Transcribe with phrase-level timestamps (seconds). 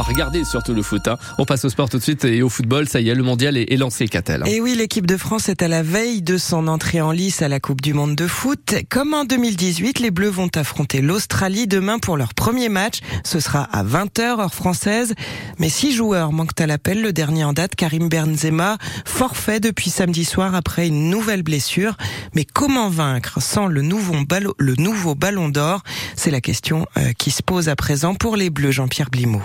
[0.00, 1.08] va regarder surtout le foot.
[1.08, 1.18] Hein.
[1.36, 2.88] On passe au sport tout de suite et au football.
[2.88, 4.42] Ça y est, le mondial est, lancé, Catel.
[4.46, 7.48] Et oui, l'équipe de France est à la veille de son entrée en lice à
[7.48, 8.74] la Coupe du Monde de foot.
[8.88, 13.00] Comme en 2018, les Bleus vont affronter l'Australie demain pour leur premier match.
[13.24, 15.14] Ce sera à 20h heure française.
[15.58, 17.02] Mais six joueurs manquent à l'appel.
[17.02, 21.96] Le dernier en date, Karim Benzema, forfait depuis samedi soir après une nouvelle blessure.
[22.34, 25.82] Mais comment vaincre sans le nouveau ballon, le nouveau ballon d'or?
[26.16, 29.42] C'est la question euh, qui se pose à présent pour les Bleus, Jean-Pierre Blimou.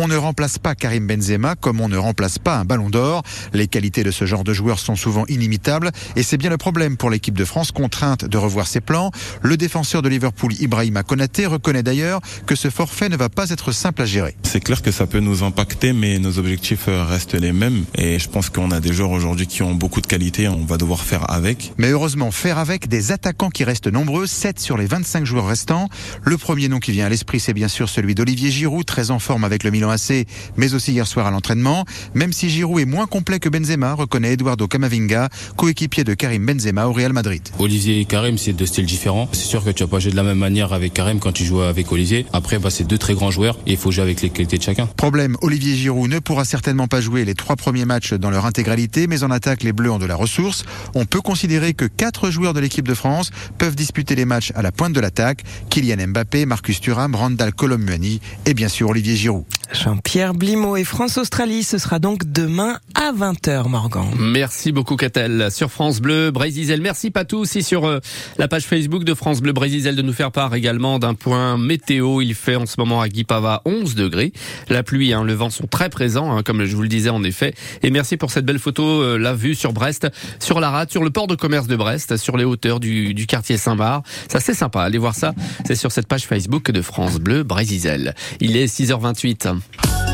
[0.00, 3.24] On ne remplace pas Karim Benzema comme on ne remplace pas un ballon d'or.
[3.52, 6.96] Les qualités de ce genre de joueur sont souvent inimitables et c'est bien le problème
[6.96, 9.10] pour l'équipe de France contrainte de revoir ses plans.
[9.42, 13.72] Le défenseur de Liverpool Ibrahima Konaté reconnaît d'ailleurs que ce forfait ne va pas être
[13.72, 14.36] simple à gérer.
[14.44, 18.28] C'est clair que ça peut nous impacter mais nos objectifs restent les mêmes et je
[18.28, 21.28] pense qu'on a des joueurs aujourd'hui qui ont beaucoup de qualités, on va devoir faire
[21.28, 21.72] avec.
[21.76, 25.88] Mais heureusement faire avec des attaquants qui restent nombreux, 7 sur les 25 joueurs restants.
[26.22, 29.18] Le premier nom qui vient à l'esprit c'est bien sûr celui d'Olivier Giroud, très en
[29.18, 31.84] forme avec le Milan AC, mais aussi hier soir à l'entraînement.
[32.14, 36.86] Même si Giroud est moins complet que Benzema, reconnaît Eduardo Camavinga, coéquipier de Karim Benzema
[36.86, 37.42] au Real Madrid.
[37.58, 39.28] Olivier et Karim, c'est deux styles différents.
[39.32, 41.44] C'est sûr que tu vas pas jouer de la même manière avec Karim quand tu
[41.44, 42.26] joues avec Olivier.
[42.32, 44.62] Après, bah, c'est deux très grands joueurs et il faut jouer avec les qualités de
[44.62, 44.86] chacun.
[44.96, 49.06] Problème, Olivier Giroud ne pourra certainement pas jouer les trois premiers matchs dans leur intégralité,
[49.06, 50.64] mais en attaque, les Bleus ont de la ressource.
[50.94, 54.62] On peut considérer que quatre joueurs de l'équipe de France peuvent disputer les matchs à
[54.62, 55.44] la pointe de l'attaque.
[55.70, 59.44] Kylian Mbappé, Marcus Thuram, Randall Colommuani et bien sûr Olivier Giroud.
[59.72, 64.06] Jean-Pierre Blimaud et France-Australie, ce sera donc demain à 20h, Morgan.
[64.18, 65.50] Merci beaucoup, Catel.
[65.50, 66.80] Sur France Bleu, Brésil.
[66.80, 68.00] Merci, Patou, aussi sur euh,
[68.38, 72.22] la page Facebook de France Bleu Brésil de nous faire part également d'un point météo.
[72.22, 74.32] Il fait en ce moment à Guipava 11 degrés.
[74.68, 77.22] La pluie, hein, le vent sont très présents, hein, comme je vous le disais en
[77.22, 77.54] effet.
[77.82, 81.04] Et merci pour cette belle photo, euh, la vue sur Brest, sur la rade, sur
[81.04, 84.02] le port de commerce de Brest, sur les hauteurs du, du quartier Saint-Bar.
[84.30, 84.82] Ça, c'est sympa.
[84.82, 85.34] Allez voir ça.
[85.66, 88.14] C'est sur cette page Facebook de France Bleu Brésil.
[88.40, 89.57] Il est 6h28.